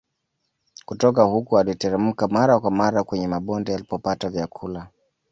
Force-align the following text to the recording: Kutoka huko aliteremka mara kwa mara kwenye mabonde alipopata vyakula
Kutoka 0.85 1.23
huko 1.23 1.59
aliteremka 1.59 2.27
mara 2.27 2.59
kwa 2.59 2.71
mara 2.71 3.03
kwenye 3.03 3.27
mabonde 3.27 3.73
alipopata 3.75 4.29
vyakula 4.29 4.87